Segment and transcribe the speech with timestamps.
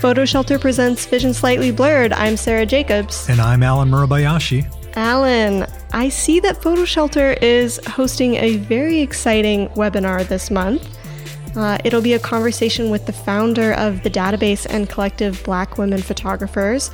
[0.00, 2.14] PhotoShelter presents Vision Slightly Blurred.
[2.14, 3.28] I'm Sarah Jacobs.
[3.28, 4.64] And I'm Allen Murabayashi.
[4.96, 10.88] Allen, I see that PhotoShelter is hosting a very exciting webinar this month.
[11.54, 16.00] Uh, it'll be a conversation with the founder of the database and collective Black Women
[16.00, 16.90] Photographers,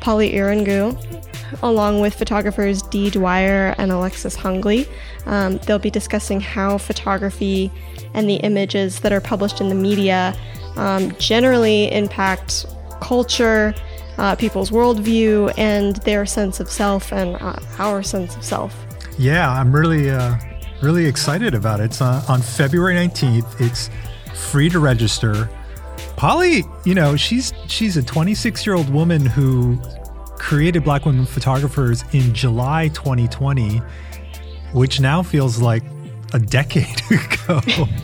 [0.00, 0.98] Polly Irungu,
[1.62, 4.88] along with photographers Dee Dwyer and Alexis Hunley.
[5.26, 7.70] Um, they'll be discussing how photography
[8.14, 10.34] and the images that are published in the media
[10.78, 12.66] um, generally impact
[13.00, 13.74] culture,
[14.16, 18.74] uh, people's worldview, and their sense of self and uh, our sense of self.
[19.18, 20.36] Yeah, I'm really, uh,
[20.80, 21.84] really excited about it.
[21.84, 23.60] It's uh, on February 19th.
[23.60, 23.90] It's
[24.34, 25.50] free to register.
[26.16, 29.80] Polly, you know, she's she's a 26 year old woman who
[30.38, 33.78] created Black Women Photographers in July 2020,
[34.72, 35.82] which now feels like
[36.32, 37.60] a decade ago.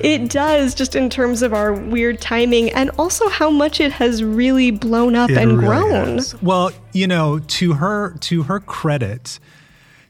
[0.00, 4.22] it does, just in terms of our weird timing and also how much it has
[4.22, 6.16] really blown up it and really grown.
[6.16, 6.42] Has.
[6.42, 9.38] Well, you know, to her to her credit,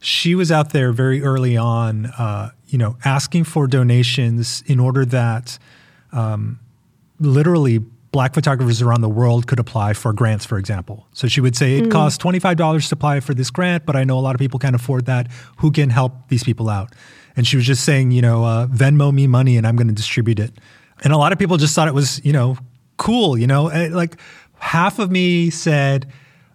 [0.00, 5.04] she was out there very early on, uh, you know, asking for donations in order
[5.04, 5.58] that
[6.12, 6.60] um,
[7.18, 7.80] literally
[8.16, 11.06] black photographers around the world could apply for grants, for example.
[11.12, 11.90] So she would say, it mm.
[11.90, 14.74] costs $25 to apply for this grant, but I know a lot of people can't
[14.74, 15.30] afford that.
[15.58, 16.94] Who can help these people out?
[17.36, 19.92] And she was just saying, you know, uh, Venmo me money and I'm going to
[19.92, 20.54] distribute it.
[21.04, 22.56] And a lot of people just thought it was, you know,
[22.96, 24.16] cool, you know, and like
[24.60, 26.10] half of me said,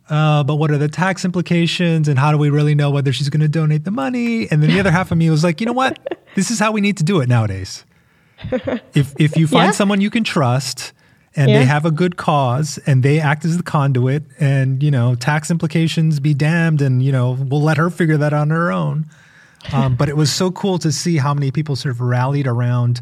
[0.09, 3.29] uh, but what are the tax implications and how do we really know whether she's
[3.29, 4.49] going to donate the money?
[4.49, 5.99] And then the other half of me was like, you know what?
[6.33, 7.85] This is how we need to do it nowadays.
[8.95, 9.71] If if you find yeah.
[9.71, 10.93] someone you can trust
[11.35, 11.59] and yeah.
[11.59, 15.49] they have a good cause and they act as the conduit and you know tax
[15.49, 19.05] implications be damned and you know we'll let her figure that on her own.
[19.73, 22.99] Um, but it was so cool to see how many people sort of rallied around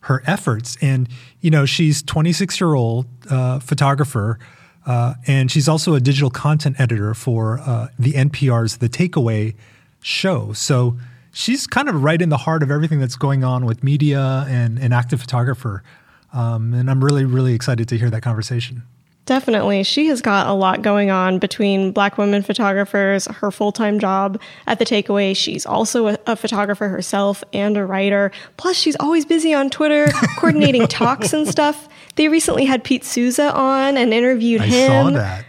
[0.00, 0.76] her efforts.
[0.82, 1.08] And
[1.40, 4.40] you know she's 26 year old uh, photographer
[4.86, 9.54] uh, and she's also a digital content editor for uh, the npr's the takeaway
[10.00, 10.52] show.
[10.52, 10.98] So
[11.32, 14.80] she's kind of right in the heart of everything that's going on with media and
[14.80, 15.84] an active photographer
[16.32, 18.82] um, and I'm really, really excited to hear that conversation.
[19.26, 19.84] Definitely.
[19.84, 24.40] She has got a lot going on between Black women photographers, her full time job
[24.66, 25.36] at the takeaway.
[25.36, 28.32] She's also a, a, photographer herself and a writer.
[28.56, 31.88] Plus, she's always busy on Twitter coordinating talks and stuff.
[32.16, 34.90] They recently had Pete Souza on and interviewed I him.
[34.90, 35.44] I saw that.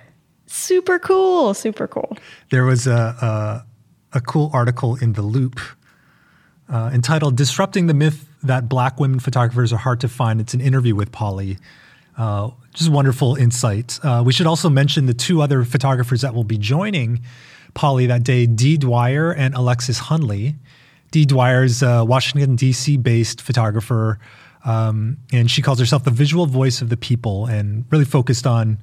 [0.45, 1.55] Super cool.
[1.55, 2.15] Super cool.
[2.51, 3.65] There was a,
[4.13, 5.59] a, a cool article in The Loop
[6.71, 10.39] uh, entitled Disrupting the Myth that black women photographers are hard to find.
[10.39, 11.57] It's an interview with Polly.
[12.17, 13.99] Uh, just wonderful insight.
[14.03, 17.21] Uh, we should also mention the two other photographers that will be joining
[17.73, 20.55] Polly that day Dee Dwyer and Alexis Hunley.
[21.11, 22.97] Dee Dwyer is a Washington, D.C.
[22.97, 24.17] based photographer,
[24.63, 28.77] um, and she calls herself the visual voice of the people and really focused on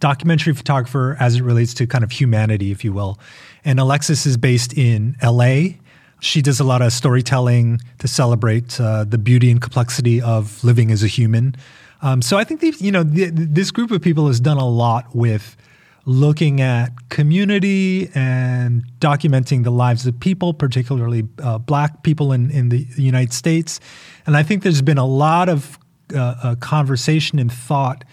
[0.00, 3.18] documentary photographer as it relates to kind of humanity, if you will.
[3.64, 5.74] And Alexis is based in LA
[6.20, 10.90] she does a lot of storytelling to celebrate uh, the beauty and complexity of living
[10.90, 11.54] as a human.
[12.02, 15.56] Um, so I think you know this group of people has done a lot with
[16.04, 22.70] looking at community and documenting the lives of people, particularly uh, Black people in, in
[22.70, 23.78] the United States.
[24.26, 25.78] And I think there's been a lot of
[26.14, 28.04] uh, uh conversation and thought,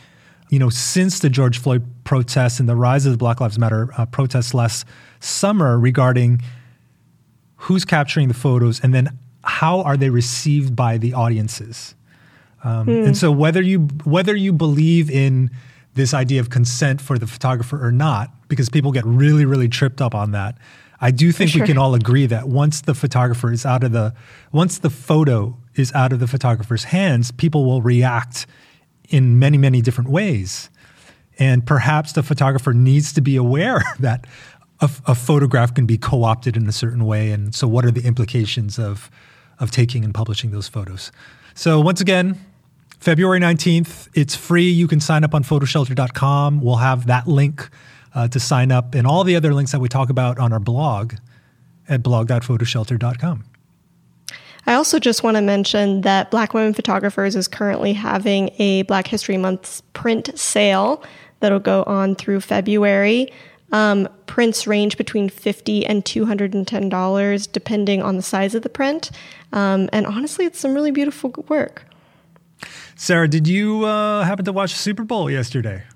[0.50, 3.90] you know, since the George Floyd protests and the rise of the Black Lives Matter
[3.98, 4.86] uh, protests last
[5.22, 6.42] summer regarding
[7.58, 11.96] who's capturing the photos, and then how are they received by the audiences.
[12.64, 13.06] Um, mm.
[13.08, 15.52] And so whether you whether you believe in
[15.94, 20.02] this idea of consent for the photographer or not, because people get really really tripped
[20.02, 20.58] up on that.
[21.02, 21.62] I do think sure.
[21.62, 24.14] we can all agree that once the photographer is out of the
[24.52, 28.48] once the photo is out of the photographer's hands, people will react
[29.10, 30.70] in many many different ways.
[31.38, 34.26] And perhaps the photographer needs to be aware that
[34.80, 38.06] a, a, photograph can be co-opted in a certain way and so what are the
[38.06, 39.09] implications of
[39.59, 41.12] of taking and publishing those photos?
[41.53, 42.40] So once again
[43.00, 44.69] february 19th it's free.
[44.69, 47.69] You can sign up on photoshelter.com we'll have that link
[48.13, 50.60] uh, to sign up and all the other links that we talk about on our
[50.60, 51.13] blog
[51.88, 53.44] at blog.photoshelter.com
[54.68, 59.07] I also just want to mention that Black Women Photographers is currently having a Black
[59.07, 61.04] History Month print sale
[61.39, 63.31] that'll go on through February.
[63.71, 68.56] Um, prints range between fifty and two hundred and ten dollars, depending on the size
[68.56, 69.12] of the print.
[69.51, 71.85] Um, and honestly, it's some really beautiful work.
[72.95, 75.83] Sarah, did you uh, happen to watch the Super Bowl yesterday?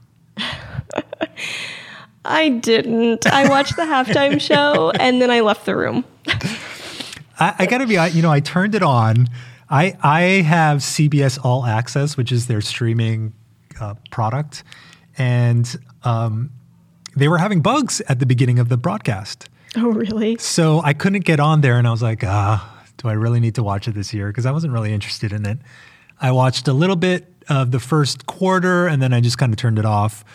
[2.25, 3.25] I didn't.
[3.25, 6.05] I watched the halftime show and then I left the room.
[7.39, 9.27] I, I got to be, you know, I turned it on.
[9.69, 13.33] I I have CBS All Access, which is their streaming
[13.79, 14.63] uh, product,
[15.17, 16.51] and um,
[17.15, 19.49] they were having bugs at the beginning of the broadcast.
[19.75, 20.37] Oh, really?
[20.37, 23.55] So I couldn't get on there, and I was like, ah, do I really need
[23.55, 24.27] to watch it this year?
[24.27, 25.59] Because I wasn't really interested in it.
[26.19, 29.57] I watched a little bit of the first quarter, and then I just kind of
[29.57, 30.25] turned it off.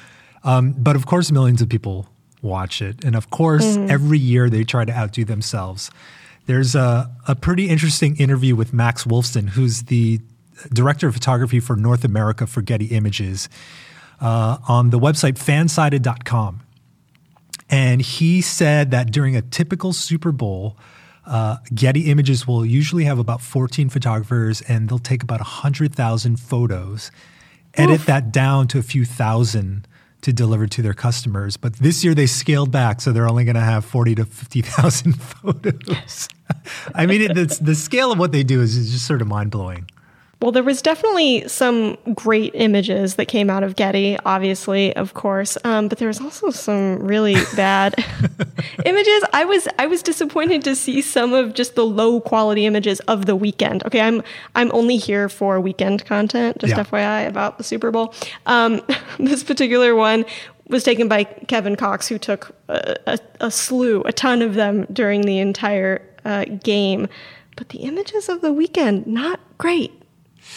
[0.44, 2.08] Um, but of course, millions of people
[2.42, 3.90] watch it, and of course, mm-hmm.
[3.90, 5.90] every year they try to outdo themselves.
[6.46, 10.20] There's a, a pretty interesting interview with Max Wolfson, who's the
[10.72, 13.48] director of photography for North America for Getty Images,
[14.20, 16.63] uh, on the website fansided.com.
[17.74, 20.76] And he said that during a typical Super Bowl,
[21.26, 27.10] uh, Getty Images will usually have about 14 photographers and they'll take about 100,000 photos,
[27.74, 28.06] edit Oof.
[28.06, 29.88] that down to a few thousand
[30.20, 31.56] to deliver to their customers.
[31.56, 35.12] But this year they scaled back, so they're only going to have 40 to 50,000
[35.20, 36.28] photos.
[36.94, 39.50] I mean, it, the, scale of what they do is, is just sort of mind
[39.50, 39.90] blowing.
[40.40, 45.56] Well, there was definitely some great images that came out of Getty, obviously, of course,
[45.64, 47.94] um, but there was also some really bad
[48.84, 49.24] images.
[49.32, 53.26] I was I was disappointed to see some of just the low quality images of
[53.26, 53.84] the Weeknd.
[53.86, 54.22] Okay, I'm
[54.54, 56.84] I'm only here for Weeknd content, just yeah.
[56.84, 58.14] FYI about the Super Bowl.
[58.46, 58.82] Um,
[59.18, 60.24] this particular one
[60.68, 64.86] was taken by Kevin Cox, who took a, a, a slew, a ton of them
[64.92, 67.08] during the entire uh, game.
[67.56, 70.03] But the images of the Weeknd, not great.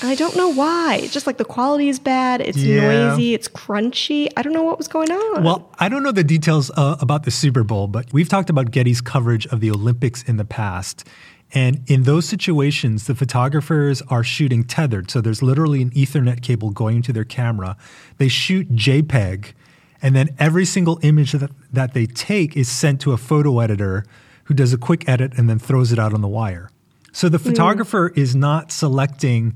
[0.01, 1.07] I don't know why.
[1.07, 2.41] just like the quality is bad.
[2.41, 2.81] It's yeah.
[2.81, 3.33] noisy.
[3.33, 4.27] It's crunchy.
[4.37, 5.43] I don't know what was going on.
[5.43, 8.71] Well, I don't know the details uh, about the Super Bowl, but we've talked about
[8.71, 11.07] Getty's coverage of the Olympics in the past.
[11.53, 15.09] And in those situations, the photographers are shooting tethered.
[15.09, 17.77] So there's literally an Ethernet cable going to their camera.
[18.17, 19.53] They shoot JPEG,
[20.01, 24.05] and then every single image that, that they take is sent to a photo editor
[24.45, 26.69] who does a quick edit and then throws it out on the wire.
[27.11, 27.49] So the hmm.
[27.49, 28.17] photographer mm.
[28.17, 29.55] is not selecting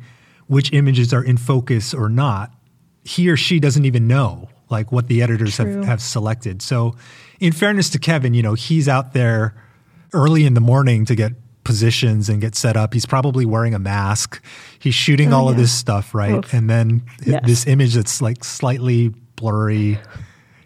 [0.52, 2.54] which images are in focus or not,
[3.06, 6.62] he or she doesn't even know like what the editors have, have selected.
[6.62, 6.94] So
[7.40, 9.56] in fairness to Kevin, you know, he's out there
[10.12, 11.32] early in the morning to get
[11.64, 12.94] positions and get set up.
[12.94, 14.44] He's probably wearing a mask.
[14.78, 15.52] He's shooting oh, all yeah.
[15.52, 16.44] of this stuff, right?
[16.44, 16.54] Oof.
[16.54, 17.44] And then yes.
[17.46, 20.00] this image that's like slightly blurry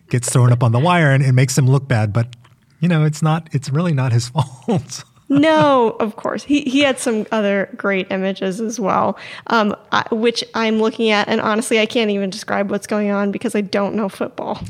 [0.10, 2.36] gets thrown up on the wire and it makes him look bad, but
[2.80, 4.30] you know, it's not it's really not his
[4.68, 6.44] fault no, of course.
[6.44, 9.18] He he had some other great images as well,
[9.48, 13.32] um, I, which I'm looking at, and honestly, I can't even describe what's going on
[13.32, 14.62] because I don't know football.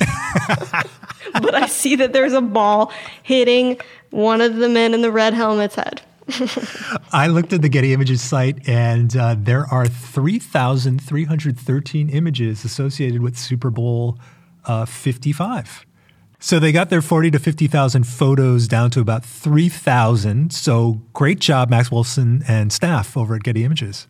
[1.34, 2.94] but I see that there's a ball
[3.24, 3.78] hitting
[4.12, 6.02] one of the men in the red helmet's head.
[7.12, 13.38] I looked at the Getty Images site, and uh, there are 3,313 images associated with
[13.38, 14.18] Super Bowl
[14.66, 15.86] uh, 55.
[16.46, 20.54] So they got their 40 to 50,000 photos down to about 3,000.
[20.54, 24.06] So great job, Max Wilson and staff over at Getty Images.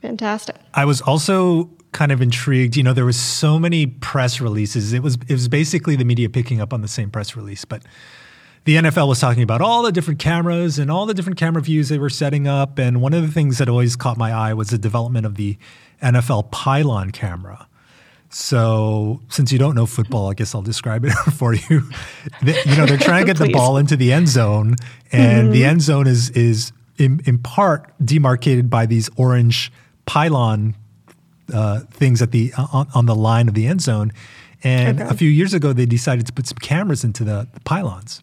[0.00, 0.56] Fantastic.
[0.72, 2.78] I was also kind of intrigued.
[2.78, 4.94] You know, there was so many press releases.
[4.94, 7.82] It was it was basically the media picking up on the same press release, but
[8.64, 11.90] the NFL was talking about all the different cameras and all the different camera views
[11.90, 12.78] they were setting up.
[12.78, 15.58] And one of the things that always caught my eye was the development of the
[16.02, 17.68] NFL pylon camera.
[18.38, 21.88] So, since you don't know football, I guess I'll describe it for you.
[22.42, 24.76] They, you know, they're trying to get the ball into the end zone,
[25.10, 25.52] and mm-hmm.
[25.52, 29.72] the end zone is is in, in part demarcated by these orange
[30.04, 30.74] pylon
[31.50, 34.12] uh, things at the on, on, the line of the end zone.
[34.62, 35.08] And okay.
[35.10, 38.22] a few years ago, they decided to put some cameras into the, the pylons.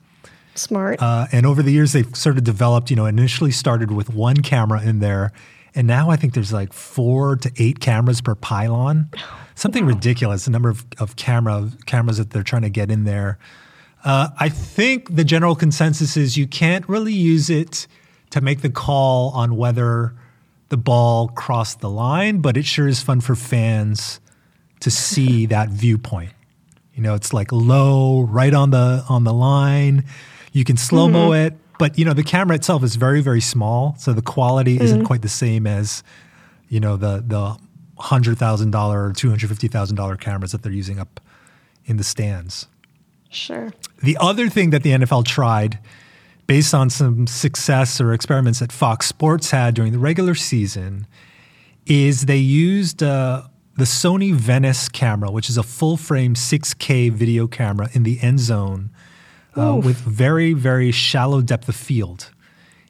[0.53, 1.01] Smart.
[1.01, 2.91] Uh, and over the years, they've sort of developed.
[2.91, 5.31] You know, initially started with one camera in there,
[5.75, 9.09] and now I think there's like four to eight cameras per pylon
[9.55, 9.93] something wow.
[9.93, 10.45] ridiculous.
[10.45, 13.37] The number of, of camera cameras that they're trying to get in there.
[14.03, 17.87] Uh, I think the general consensus is you can't really use it
[18.31, 20.13] to make the call on whether
[20.69, 24.19] the ball crossed the line, but it sure is fun for fans
[24.81, 26.33] to see that viewpoint.
[26.95, 30.05] You know, it's like low, right on the on the line.
[30.51, 31.47] You can slow mo mm-hmm.
[31.47, 34.85] it, but you know the camera itself is very very small, so the quality mm-hmm.
[34.85, 36.03] isn't quite the same as
[36.69, 37.57] you know the the
[37.97, 41.19] hundred thousand dollar or two hundred fifty thousand dollar cameras that they're using up
[41.85, 42.67] in the stands.
[43.29, 43.73] Sure.
[44.01, 45.79] The other thing that the NFL tried,
[46.45, 51.07] based on some success or experiments that Fox Sports had during the regular season,
[51.87, 53.43] is they used uh,
[53.75, 58.39] the Sony Venice camera, which is a full frame 6K video camera in the end
[58.39, 58.91] zone
[59.55, 62.31] uh, with very, very shallow depth of field.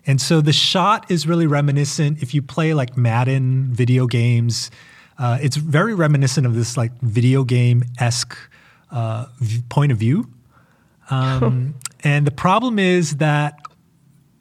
[0.06, 2.22] And so the shot is really reminiscent.
[2.22, 4.70] If you play like Madden video games,
[5.18, 8.36] uh, it's very reminiscent of this like video game esque
[8.92, 9.28] uh,
[9.70, 10.30] point of view.
[11.10, 13.60] Um, and the problem is that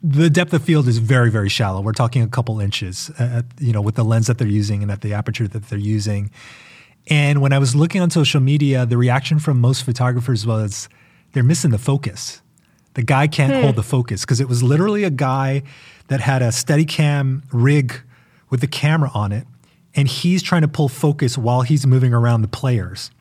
[0.01, 1.81] the depth of field is very very shallow.
[1.81, 4.91] We're talking a couple inches, at, you know, with the lens that they're using and
[4.91, 6.29] at the aperture that they're using.
[7.07, 10.89] And when I was looking on social media, the reaction from most photographers was
[11.33, 12.41] they're missing the focus.
[12.93, 13.61] The guy can't hmm.
[13.61, 15.63] hold the focus because it was literally a guy
[16.07, 18.01] that had a Steadicam rig
[18.49, 19.47] with the camera on it,
[19.95, 23.11] and he's trying to pull focus while he's moving around the players.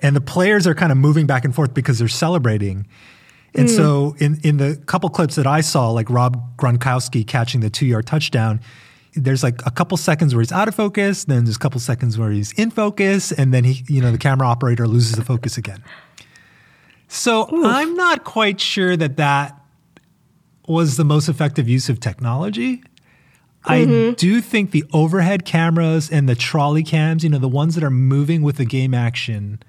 [0.00, 2.86] And the players are kind of moving back and forth because they're celebrating.
[3.54, 3.74] And hmm.
[3.74, 7.86] so in, in the couple clips that I saw, like Rob Gronkowski catching the two
[7.86, 8.60] yard touchdown,
[9.14, 12.16] there's like a couple seconds where he's out of focus, then there's a couple seconds
[12.16, 15.58] where he's in focus, and then he, you know, the camera operator loses the focus
[15.58, 15.82] again.
[17.12, 19.60] So I'm not quite sure that that
[20.68, 22.84] was the most effective use of technology.
[23.64, 24.14] I mm-hmm.
[24.14, 27.90] do think the overhead cameras and the trolley cams, you know, the ones that are
[27.90, 29.60] moving with the game action,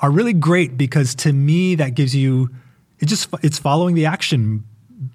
[0.00, 2.50] are really great because to me that gives you
[2.98, 4.64] it just it's following the action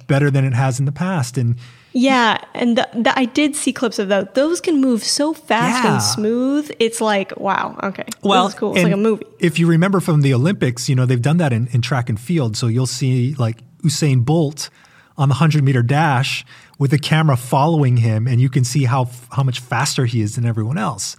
[0.07, 1.37] better than it has in the past.
[1.37, 1.57] And
[1.91, 4.27] Yeah, and the, the, I did see clips of those.
[4.35, 5.93] Those can move so fast Yeah.
[5.93, 6.71] and smooth.
[6.79, 8.03] It's like, wow, okay.
[8.21, 8.75] well this is cool.
[8.75, 9.25] It's like a movie.
[9.39, 12.19] if you remember from the olympics you know they've done that in, in track and
[12.19, 14.69] field so you'll see like usain bolt
[15.17, 16.45] on the 100 meter dash
[16.77, 20.35] with the camera following him and you can see how how much faster he is
[20.35, 21.15] than everyone else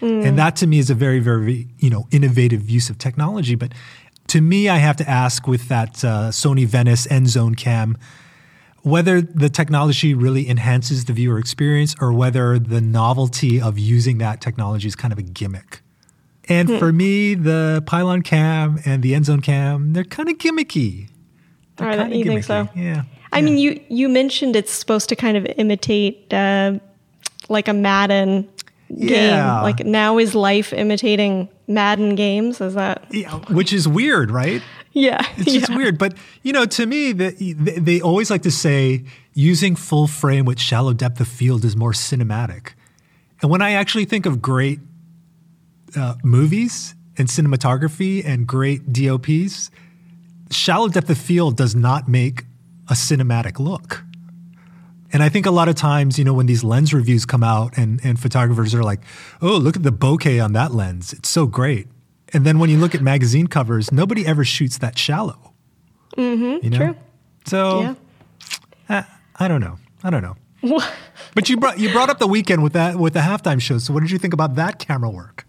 [0.00, 3.72] and that to me is a very very you know innovative use of technology but
[4.28, 7.96] to me i have to ask with that uh, sony venice end zone cam
[8.92, 14.40] whether the technology really enhances the viewer experience or whether the novelty of using that
[14.40, 15.80] technology is kind of a gimmick
[16.48, 21.08] and for me the pylon cam and the end zone cam they're kind of gimmicky
[21.76, 22.02] They're Are they?
[22.04, 22.64] kinda You think so?
[22.66, 22.84] gimmicky.
[22.84, 23.02] yeah
[23.32, 26.78] I mean, you you mentioned it's supposed to kind of imitate uh,
[27.50, 28.48] like a Madden
[28.88, 29.08] game.
[29.10, 29.60] Yeah.
[29.60, 32.60] Like now is life imitating Madden games?
[32.62, 33.04] Is that?
[33.10, 34.62] Yeah, which is weird, right?
[34.96, 35.76] Yeah, It's just yeah.
[35.76, 35.98] weird.
[35.98, 40.46] But, you know, to me, the, they, they always like to say using full frame
[40.46, 42.72] with shallow depth of field is more cinematic.
[43.42, 44.80] And when I actually think of great
[45.94, 49.70] uh, movies and cinematography and great DOPs,
[50.50, 52.44] shallow depth of field does not make
[52.88, 54.02] a cinematic look.
[55.12, 57.76] And I think a lot of times, you know, when these lens reviews come out
[57.76, 59.00] and, and photographers are like,
[59.42, 61.12] oh, look at the bokeh on that lens.
[61.12, 61.86] It's so great.
[62.32, 65.52] And then when you look at magazine covers, nobody ever shoots that shallow.
[66.16, 66.78] Mm-hmm, you know?
[66.78, 66.96] true.
[67.46, 67.94] So Yeah.
[68.88, 69.02] uh,
[69.38, 69.78] I don't know.
[70.02, 70.36] I don't know.
[71.34, 73.78] but you brought you brought up the Weeknd with that with the halftime show.
[73.78, 75.46] So what did you think about that camera work?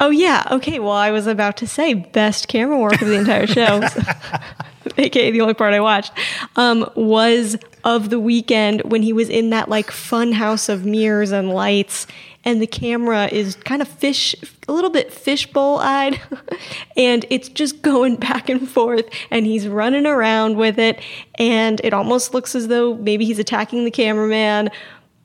[0.00, 0.46] Oh yeah.
[0.50, 0.78] Okay.
[0.78, 3.82] Well, I was about to say best camera work of the entire show,
[4.98, 6.12] aka the only part I watched,
[6.56, 11.30] um, was of the weekend when he was in that like fun house of mirrors
[11.32, 12.06] and lights,
[12.44, 14.34] and the camera is kind of fish,
[14.68, 16.20] a little bit fishbowl eyed,
[16.96, 21.00] and it's just going back and forth, and he's running around with it,
[21.36, 24.70] and it almost looks as though maybe he's attacking the cameraman.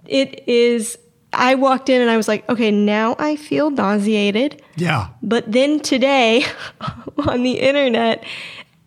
[0.06, 0.98] It is.
[1.32, 4.64] I walked in and I was like, okay, now I feel nauseated.
[4.78, 5.10] Yeah.
[5.22, 6.44] But then today
[7.28, 8.24] on the internet,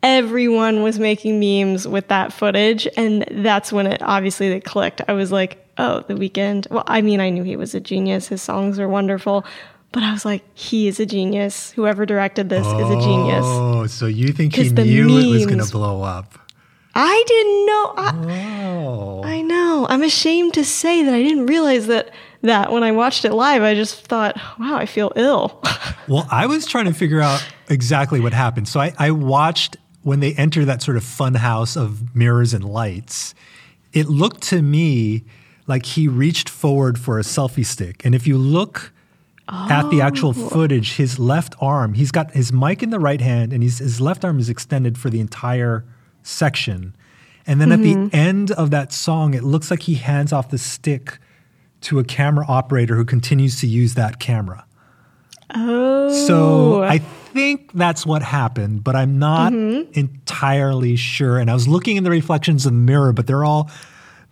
[0.03, 2.89] everyone was making memes with that footage.
[2.97, 5.01] And that's when it obviously it clicked.
[5.07, 6.71] I was like, oh, the Weeknd.
[6.71, 8.29] Well, I mean, I knew he was a genius.
[8.29, 9.45] His songs are wonderful.
[9.93, 11.71] But I was like, he is a genius.
[11.73, 13.45] Whoever directed this is a genius.
[13.45, 16.39] Oh, so you think he knew it was going to blow up?
[16.95, 17.95] I didn't know.
[17.97, 18.63] I,
[18.93, 19.23] Oh.
[19.25, 19.87] I know.
[19.89, 22.11] I'm ashamed to say that I didn't realize that
[22.43, 25.63] that when I watched it live, I just thought, wow, I feel ill.
[26.09, 28.67] Well, I was trying to figure out exactly what happened.
[28.67, 32.65] So I, I watched when they enter that sort of fun house of mirrors and
[32.65, 33.37] lights.
[33.93, 35.23] It looked to me
[35.67, 38.05] like he reached forward for a selfie stick.
[38.05, 38.93] And if you look
[39.49, 40.49] at the actual oh.
[40.49, 44.25] footage, his left arm, he's got his mic in the right hand and his left
[44.25, 45.85] arm is extended for the entire
[46.23, 46.95] section.
[47.47, 48.15] And then at the mm-hmm.
[48.15, 51.19] end of that song, it looks like he hands off the stick
[51.83, 54.65] to a camera operator who continues to use that camera.
[55.55, 56.27] oh.
[56.27, 59.91] So I think that's what happened, but I'm not mm-hmm.
[59.99, 61.39] entirely sure.
[61.39, 63.71] And I was looking in the reflections of the mirror, but they're all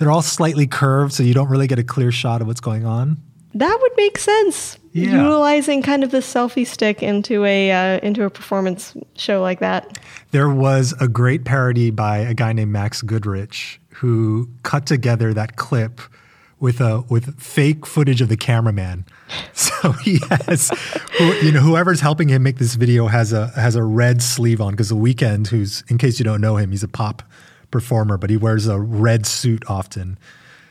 [0.01, 2.87] they're all slightly curved, so you don't really get a clear shot of what's going
[2.87, 3.19] on.
[3.53, 4.79] That would make sense.
[4.93, 5.23] Yeah.
[5.23, 9.99] Utilizing kind of the selfie stick into a uh, into a performance show like that.
[10.31, 15.57] There was a great parody by a guy named Max Goodrich who cut together that
[15.57, 16.01] clip
[16.61, 19.05] with a with fake footage of the cameraman.
[19.53, 20.71] So he has,
[21.17, 24.61] who, you know, whoever's helping him make this video has a has a red sleeve
[24.61, 27.23] on because the Weeknd, who's in case you don't know him, he's a pop
[27.71, 30.19] performer, but he wears a red suit often.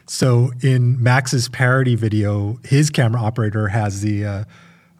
[0.07, 4.43] So in Max's parody video, his camera operator has the uh,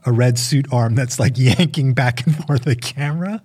[0.06, 3.41] a red suit arm that's like yanking back and forth the camera.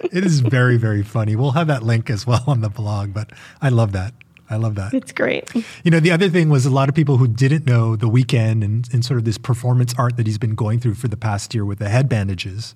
[0.00, 1.34] It is very very funny.
[1.34, 3.30] We'll have that link as well on the blog, but
[3.60, 4.14] I love that.
[4.52, 4.92] I love that.
[4.92, 5.50] It's great.
[5.82, 8.62] You know, the other thing was a lot of people who didn't know the Weeknd
[8.62, 11.54] and, and sort of this performance art that he's been going through for the past
[11.54, 12.74] year with the head bandages.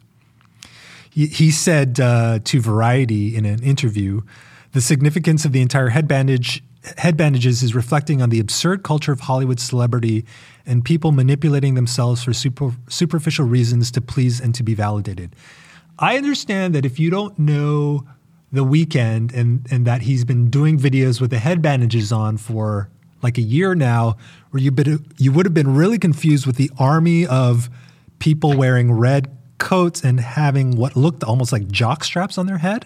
[1.10, 4.22] He, he said uh, to Variety in an interview,
[4.76, 6.62] the significance of the entire head bandage
[6.98, 10.26] head bandages is reflecting on the absurd culture of Hollywood celebrity
[10.66, 15.34] and people manipulating themselves for super, superficial reasons to please and to be validated.
[15.98, 18.06] I understand that if you don't know
[18.52, 22.90] the Weeknd and and that he's been doing videos with the head bandages on for
[23.22, 24.18] like a year now,
[24.50, 24.70] where you
[25.16, 27.70] you would have been really confused with the army of
[28.18, 32.84] people wearing red coats and having what looked almost like jock straps on their head.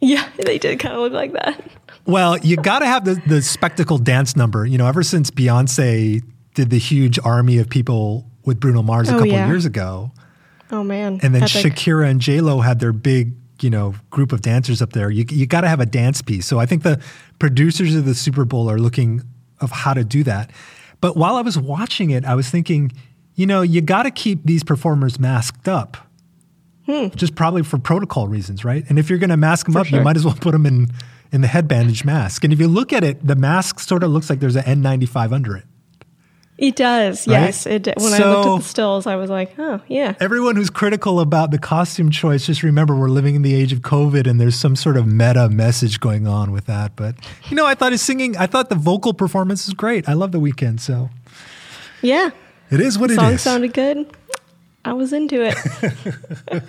[0.00, 1.62] Yeah, they did kind of look like that.
[2.06, 4.64] Well, you got to have the the spectacle dance number.
[4.66, 6.22] You know, ever since Beyonce
[6.54, 9.46] did the huge army of people with Bruno Mars a Oh, couple yeah.
[9.46, 10.10] years ago,
[10.70, 11.20] Oh man.
[11.22, 11.74] and then Epic.
[11.74, 15.10] Shakira and J Lo had their big, you know, group of dancers up there.
[15.10, 16.46] You you got to have a dance piece.
[16.46, 17.00] So I think the
[17.38, 19.22] producers of the Super Bowl are looking
[19.60, 20.50] of how to do that.
[21.02, 22.92] But while I was watching it, I was thinking,
[23.34, 25.96] you know, you got to keep these performers masked up.
[26.90, 27.16] Hmm.
[27.16, 28.84] Just probably for protocol reasons, right?
[28.88, 30.88] And if you're going to mask them up, you might as well put them in
[31.32, 32.42] in the head bandage mask.
[32.42, 35.32] And if you look at it, the mask sort of looks like there's an N95
[35.32, 35.64] under it.
[36.58, 37.26] It does.
[37.26, 37.34] Right?
[37.34, 37.64] Yes.
[37.66, 37.94] It did.
[37.96, 40.14] when I looked at the stills, I was like, oh yeah.
[40.20, 43.78] Everyone who's critical about the costume choice, just remember we're living in the age of
[43.80, 46.96] COVID and there's some sort of meta message going on with that.
[46.96, 47.14] But,
[47.48, 50.06] you know, I thought his singing, I thought the vocal performance was great.
[50.06, 50.80] I love the Weeknd.
[50.80, 51.08] So
[52.02, 52.30] Yeah.
[52.70, 53.40] it is what it song is.
[53.40, 54.06] sounded good.
[54.84, 56.62] I was into it.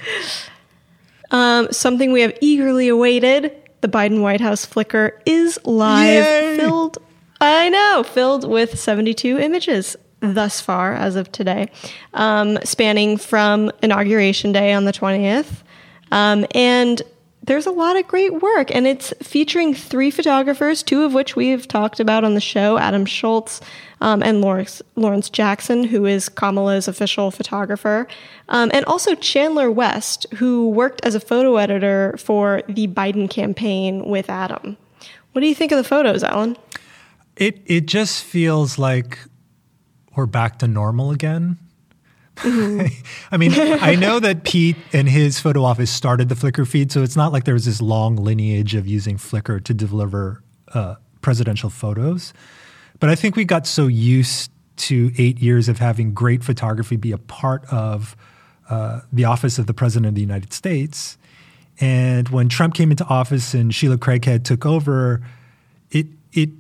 [1.32, 3.52] um, something we have eagerly awaited:
[3.82, 6.58] the Biden White House Flickr is live, Yay!
[6.58, 6.98] filled.
[7.40, 11.72] I know, filled with 72 images thus far as of today,
[12.14, 15.64] um, spanning from inauguration day on the 20th,
[16.12, 17.02] um, and
[17.44, 21.68] there's a lot of great work, and it's featuring three photographers, two of which we've
[21.68, 23.62] talked about on the show Adam Schultz
[24.02, 28.08] um, and Lawrence, Lawrence Jackson, who is Kamala's official photographer,
[28.50, 34.04] um, and also Chandler West, who worked as a photo editor for the Biden campaign
[34.06, 34.76] with Adam.
[35.32, 36.58] What do you think of the photos, Allen?
[37.38, 39.20] It, it just feels like
[40.16, 41.58] we're back to normal again.
[42.44, 47.04] I mean, I know that Pete and his photo office started the Flickr feed, so
[47.04, 51.70] it's not like there was this long lineage of using Flickr to deliver uh, presidential
[51.70, 52.34] photos.
[53.02, 57.12] But I think we got so used to eight years of having great photography be
[57.12, 58.16] a part of
[58.70, 61.18] uh, the office of the President of the United States.
[61.80, 65.22] And when Trump came into office and Sheila Craighead took over,
[65.90, 66.52] it it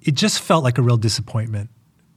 [0.00, 1.68] it just felt like a real disappointment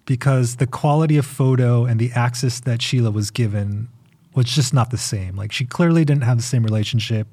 [0.06, 3.90] because the quality of photo and the access that Sheila was given
[4.36, 5.36] was just not the same.
[5.36, 7.28] Like she clearly didn't have the same relationship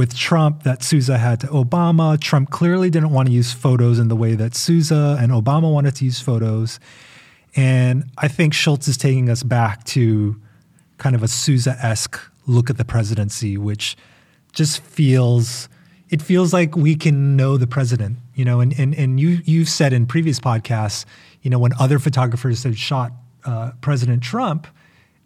[0.00, 2.18] with Trump that Souza had to Obama.
[2.18, 5.94] Trump clearly didn't want to use photos in the way that Souza and Obama wanted
[5.96, 6.80] to use photos.
[7.54, 10.40] And I think Schultz is taking us back to
[10.96, 13.94] kind of a Souza esque look at the presidency, which
[14.54, 15.68] just feels
[16.08, 19.68] it feels like we can know the president, you know, and and, and you you've
[19.68, 21.04] said in previous podcasts,
[21.42, 23.12] you know, when other photographers have shot
[23.44, 24.66] uh, President Trump,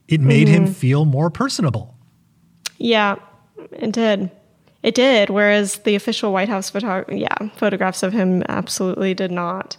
[0.09, 1.95] it made him feel more personable.
[2.77, 3.15] Yeah,
[3.71, 4.33] it did.
[4.85, 5.31] It did.
[5.31, 9.77] Whereas the official White House photo- yeah, photographs of him absolutely did not.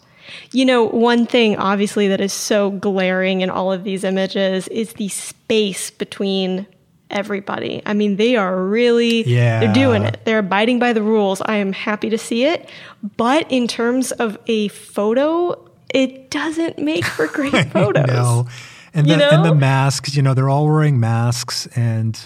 [0.52, 4.94] You know, one thing obviously that is so glaring in all of these images is
[4.94, 6.66] the space between
[7.12, 7.84] everybody.
[7.86, 9.60] I mean, they are really Yeah.
[9.60, 10.20] they're doing it.
[10.26, 11.40] They're abiding by the rules.
[11.46, 12.68] I am happy to see it.
[13.16, 18.08] But in terms of a photo, it doesn't make for great photos.
[18.08, 18.48] No.
[18.96, 22.20] And the, You and the masks, you know, they're all wearing masks and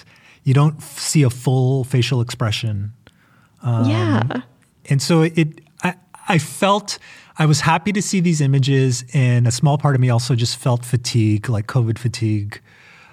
[0.50, 2.92] you don't see a full facial expression.
[3.62, 4.42] Um, yeah.
[4.90, 5.94] And so it, I,
[6.28, 6.98] I felt,
[7.38, 10.58] I was happy to see these images, and a small part of me also just
[10.58, 12.62] felt fatigue, like COVID fatigue.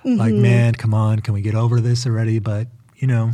[0.03, 0.43] Like, mm-hmm.
[0.43, 2.39] man, come on, can we get over this already?
[2.39, 3.33] But, you know,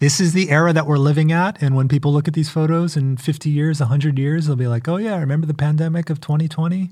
[0.00, 1.62] this is the era that we're living at.
[1.62, 4.88] And when people look at these photos in 50 years, 100 years, they'll be like,
[4.88, 6.90] oh, yeah, I remember the pandemic of 2020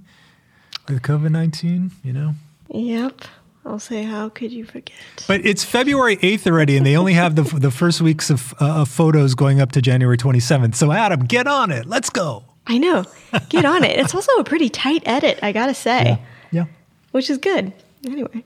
[0.88, 2.34] with COVID 19, you know?
[2.68, 3.22] Yep.
[3.66, 4.96] I'll say, how could you forget?
[5.26, 8.82] But it's February 8th already, and they only have the, the first weeks of, uh,
[8.82, 10.76] of photos going up to January 27th.
[10.76, 11.84] So, Adam, get on it.
[11.86, 12.44] Let's go.
[12.68, 13.04] I know.
[13.48, 13.98] Get on it.
[13.98, 16.18] It's also a pretty tight edit, I gotta say,
[16.52, 16.64] Yeah.
[17.10, 17.72] which is good.
[18.04, 18.44] Anyway.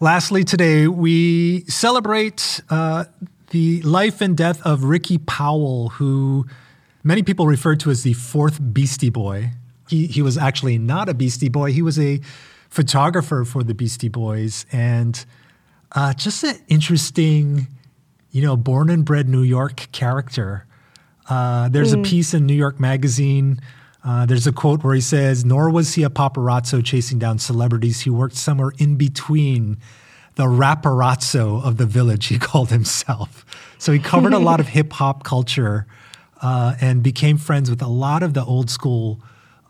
[0.00, 3.04] Lastly, today we celebrate uh,
[3.50, 6.46] the life and death of Ricky Powell, who
[7.02, 9.52] many people refer to as the fourth Beastie Boy.
[9.88, 12.20] He, he was actually not a Beastie Boy, he was a
[12.68, 14.66] photographer for the Beastie Boys.
[14.72, 15.24] And
[15.92, 17.68] uh, just an interesting,
[18.30, 20.66] you know, born and bred New York character.
[21.28, 23.60] Uh, there's a piece in New York Magazine.
[24.04, 28.02] Uh, there's a quote where he says, Nor was he a paparazzo chasing down celebrities.
[28.02, 29.78] He worked somewhere in between
[30.36, 33.44] the raparazzo of the village, he called himself.
[33.78, 35.86] So he covered a lot of hip hop culture
[36.40, 39.20] uh, and became friends with a lot of the old school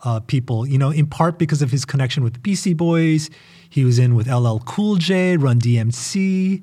[0.04, 3.30] uh, people, you know, in part because of his connection with the Beastie Boys.
[3.68, 6.62] He was in with LL Cool J, Run DMC.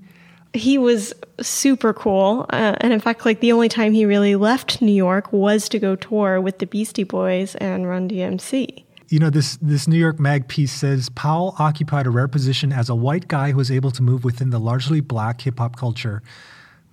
[0.53, 2.45] He was super cool.
[2.51, 5.79] Uh, and in fact, like the only time he really left New York was to
[5.79, 8.83] go tour with the Beastie Boys and Run DMC.
[9.09, 12.89] You know, this, this New York Mag piece says Powell occupied a rare position as
[12.89, 16.23] a white guy who was able to move within the largely black hip hop culture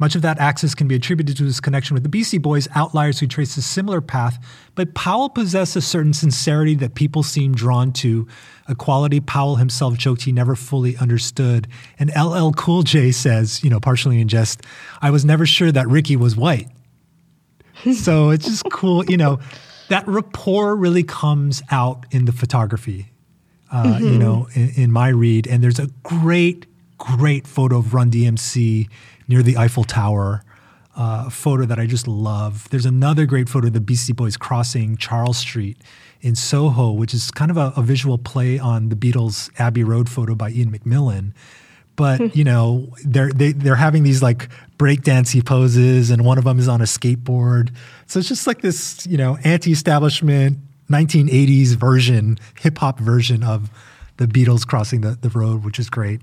[0.00, 3.20] much of that access can be attributed to his connection with the Beastie Boys, outliers
[3.20, 4.42] who trace a similar path,
[4.74, 8.26] but Powell possessed a certain sincerity that people seemed drawn to,
[8.66, 11.68] a quality Powell himself joked he never fully understood.
[11.98, 14.62] And LL Cool J says, you know, partially in jest,
[15.02, 16.68] I was never sure that Ricky was white.
[17.94, 19.38] so it's just cool, you know,
[19.88, 23.10] that rapport really comes out in the photography,
[23.70, 24.04] uh, mm-hmm.
[24.04, 25.46] you know, in, in my read.
[25.46, 26.64] And there's a great,
[26.96, 28.88] great photo of Run DMC
[29.30, 30.44] near the Eiffel Tower.
[30.96, 32.68] Uh, photo that I just love.
[32.70, 35.78] There's another great photo of the Beastie Boys crossing Charles Street
[36.20, 40.08] in Soho, which is kind of a, a visual play on the Beatles' Abbey Road
[40.08, 41.32] photo by Iain Macmillan.
[41.94, 46.58] But you know, they're they, they're having these like breakdancey poses, and one of them
[46.58, 47.72] is on a skateboard.
[48.06, 50.58] So it's just like this, you know, anti-establishment
[50.90, 53.70] 1980s version, hip hop version of
[54.16, 56.20] the Beatles crossing the, the road, which is great.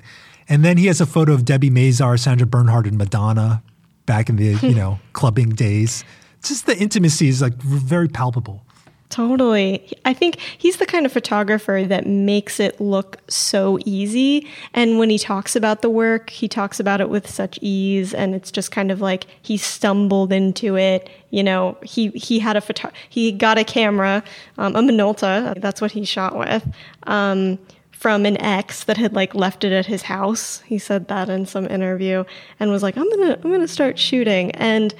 [0.49, 3.61] And then he has a photo of Debbie Mazar, Sandra Bernhard, and Madonna
[4.05, 6.03] back in the you know clubbing days.
[6.43, 8.63] Just the intimacy is like very palpable.
[9.09, 9.89] Totally.
[10.03, 14.45] I think he's the kind of photographer that makes it look so easy.
[14.73, 18.13] And when he talks about the work, he talks about it with such ease.
[18.13, 21.09] And it's just kind of like he stumbled into it.
[21.29, 24.23] You know, he, he had a photo, he got a camera,
[24.57, 25.59] um, a Minolta.
[25.61, 26.67] That's what he shot with.
[27.03, 27.59] Um,
[27.97, 30.61] from an ex that had like left it at his house.
[30.61, 32.23] He said that in some interview
[32.59, 34.51] and was like, I'm going to I'm going to start shooting.
[34.51, 34.93] And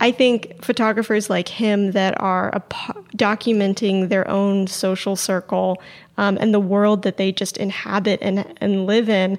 [0.00, 2.50] I think photographers like him that are
[3.16, 5.80] documenting their own social circle
[6.18, 9.38] um, and the world that they just inhabit and, and live in,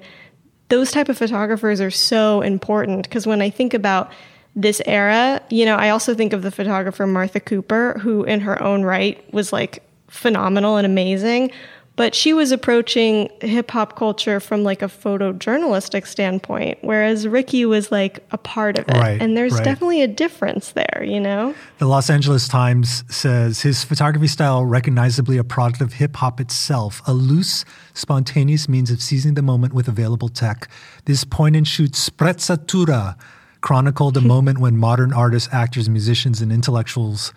[0.70, 4.10] those type of photographers are so important because when I think about
[4.56, 8.62] this era, you know, I also think of the photographer Martha Cooper, who in her
[8.62, 11.50] own right was like phenomenal and amazing,
[11.94, 17.92] but she was approaching hip hop culture from like a photojournalistic standpoint, whereas Ricky was
[17.92, 18.94] like a part of it.
[18.94, 19.64] Right, and there's right.
[19.64, 21.54] definitely a difference there, you know?
[21.78, 27.02] The Los Angeles Times says his photography style recognizably a product of hip hop itself,
[27.06, 30.68] a loose, spontaneous means of seizing the moment with available tech.
[31.04, 33.16] This point and shoot sprezzatura
[33.60, 37.34] chronicled a moment when modern artists, actors, musicians, and intellectuals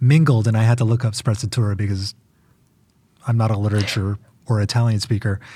[0.00, 0.46] mingled.
[0.46, 2.14] And I had to look up sprezzatura because
[3.26, 5.40] I'm not a literature or Italian speaker.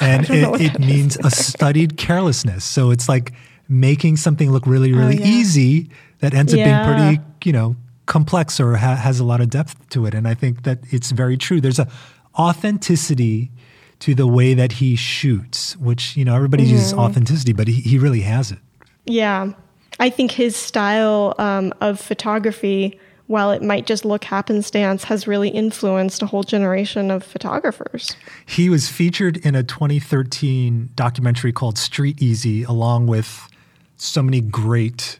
[0.00, 2.64] And it, it means a studied carelessness.
[2.64, 3.32] So it's like
[3.68, 5.26] making something look really, oh, really oh, yeah.
[5.26, 6.64] easy that ends yeah.
[6.64, 10.12] up being pretty, you know, complex or ha- has a lot of depth to it.
[10.12, 11.60] And I think that it's very true.
[11.60, 11.88] There's a
[12.36, 13.52] authenticity
[14.00, 16.72] to the way that he shoots, which, you know, everybody mm-hmm.
[16.72, 18.58] uses authenticity, but he, he really has it.
[19.04, 19.52] Yeah.
[19.98, 25.48] I think his style um, of photography while it might just look happenstance, has really
[25.48, 28.14] influenced a whole generation of photographers.
[28.46, 33.48] He was featured in a 2013 documentary called Street Easy, along with
[33.96, 35.18] so many great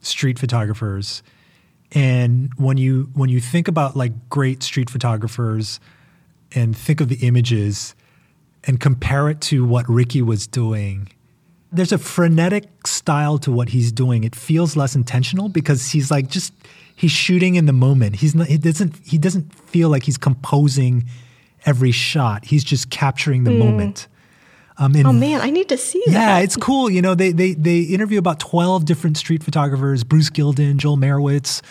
[0.00, 1.22] street photographers.
[1.92, 5.80] And when you when you think about like great street photographers
[6.54, 7.94] and think of the images
[8.64, 11.08] and compare it to what Ricky was doing,
[11.70, 14.24] there's a frenetic style to what he's doing.
[14.24, 16.52] It feels less intentional because he's like just
[16.96, 18.16] he's shooting in the moment.
[18.16, 18.46] He's not.
[18.46, 18.96] He doesn't.
[19.04, 21.04] He doesn't feel like he's composing
[21.66, 22.44] every shot.
[22.44, 23.58] He's just capturing the mm.
[23.58, 24.08] moment.
[24.78, 26.38] Um, and, oh man, I need to see yeah, that.
[26.38, 26.88] Yeah, it's cool.
[26.88, 31.62] You know, they they they interview about twelve different street photographers: Bruce Gilden, Joel Meyerowitz,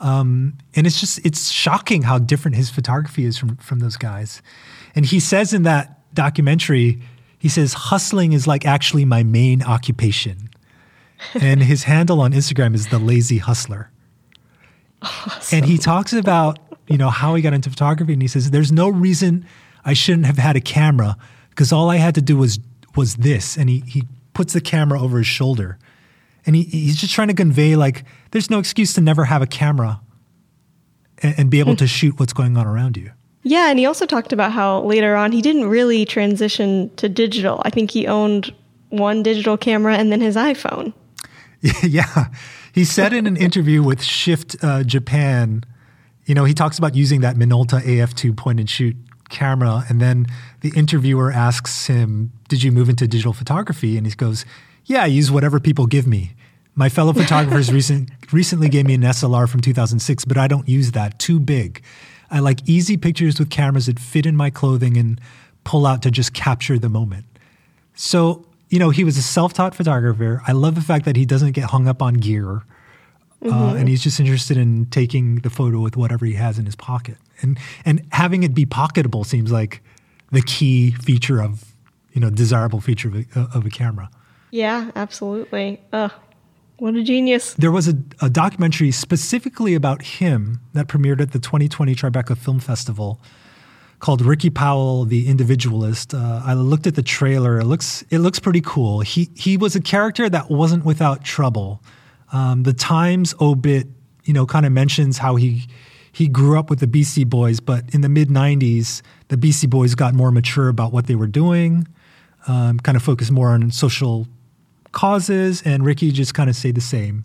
[0.00, 4.42] um, and it's just it's shocking how different his photography is from from those guys.
[4.94, 7.02] And he says in that documentary,
[7.44, 10.48] he says hustling is like actually my main occupation,
[11.34, 13.90] and his handle on Instagram is the lazy hustler.
[15.02, 15.58] Awesome.
[15.58, 18.72] And he talks about, you know, how he got into photography and he says there's
[18.72, 19.44] no reason
[19.84, 21.18] I shouldn't have had a camera
[21.50, 22.58] because all I had to do was
[22.96, 25.78] was this and he he puts the camera over his shoulder.
[26.46, 29.46] And he, he's just trying to convey like there's no excuse to never have a
[29.46, 30.00] camera
[31.18, 31.84] and, and be able hmm.
[31.84, 33.12] to shoot what's going on around you.
[33.44, 37.60] Yeah, and he also talked about how later on he didn't really transition to digital.
[37.64, 38.52] I think he owned
[38.88, 40.94] one digital camera and then his iPhone.
[41.82, 42.26] yeah.
[42.74, 45.62] He said in an interview with Shift uh, Japan,
[46.24, 48.96] you know, he talks about using that Minolta AF2 point and shoot
[49.28, 49.84] camera.
[49.88, 50.26] And then
[50.62, 53.98] the interviewer asks him, Did you move into digital photography?
[53.98, 54.46] And he goes,
[54.86, 56.32] Yeah, I use whatever people give me.
[56.74, 60.92] My fellow photographers recent, recently gave me an SLR from 2006, but I don't use
[60.92, 61.18] that.
[61.18, 61.82] Too big.
[62.34, 65.20] I like easy pictures with cameras that fit in my clothing and
[65.62, 67.26] pull out to just capture the moment.
[67.94, 70.42] So, you know, he was a self taught photographer.
[70.44, 72.64] I love the fact that he doesn't get hung up on gear.
[73.40, 73.52] Uh, mm-hmm.
[73.52, 76.74] Uh, and he's just interested in taking the photo with whatever he has in his
[76.74, 79.82] pocket, and and having it be pocketable seems like
[80.32, 81.74] the key feature of
[82.14, 84.08] you know desirable feature of a, of a camera.
[84.50, 85.82] Yeah, absolutely.
[85.92, 86.12] Ugh,
[86.76, 87.54] what a genius.
[87.54, 92.60] There was a, a, documentary specifically about him that premiered at the 2020 Tribeca Film
[92.60, 93.20] Festival
[94.00, 96.14] called Ricky Powell, the Individualist.
[96.14, 97.58] Uh, I looked at the trailer.
[97.58, 99.00] It looks it looks pretty cool.
[99.00, 101.82] He he was a character that wasn't without trouble.
[102.32, 103.86] Um, the Times obit,
[104.24, 105.66] you know, kind of mentions how he
[106.12, 109.94] he grew up with the Beastie Boys, but in the mid '90s, the Beastie Boys
[109.94, 111.88] got more mature about what they were doing,
[112.46, 114.26] um, kind of focused more on social
[114.94, 117.24] causes, and Ricky just kind of stayed the same.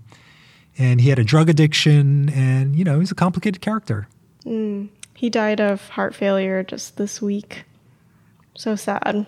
[0.77, 4.07] And he had a drug addiction, and you know, he's a complicated character.
[4.45, 4.89] Mm.
[5.13, 7.65] He died of heart failure just this week.
[8.55, 9.27] So sad.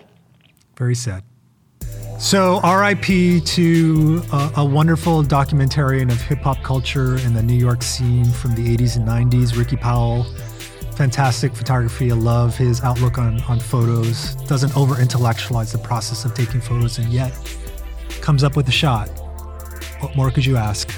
[0.76, 1.22] Very sad.
[2.18, 7.82] So, RIP to a, a wonderful documentarian of hip hop culture in the New York
[7.82, 10.24] scene from the 80s and 90s, Ricky Powell.
[10.96, 12.12] Fantastic photography.
[12.12, 14.36] I love his outlook on, on photos.
[14.46, 17.32] Doesn't over intellectualize the process of taking photos, and yet
[18.22, 19.08] comes up with a shot.
[20.00, 20.90] What more could you ask?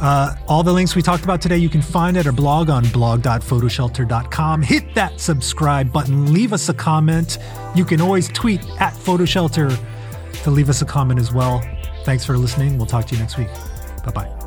[0.00, 2.84] Uh, all the links we talked about today you can find at our blog on
[2.90, 4.62] blog.photoshelter.com.
[4.62, 7.38] Hit that subscribe button, leave us a comment.
[7.74, 9.78] You can always tweet at photoshelter
[10.42, 11.62] to leave us a comment as well.
[12.04, 12.76] Thanks for listening.
[12.76, 13.48] We'll talk to you next week.
[14.04, 14.40] Bye bye.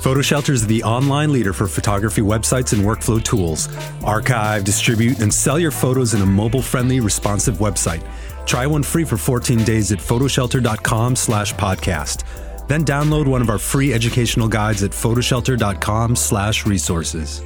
[0.00, 3.68] PhotoShelter is the online leader for photography websites and workflow tools.
[4.04, 8.06] Archive, distribute, and sell your photos in a mobile-friendly, responsive website.
[8.46, 12.24] Try one free for 14 days at photoshelter.com slash podcast.
[12.68, 17.42] Then download one of our free educational guides at photoshelter.com slash resources.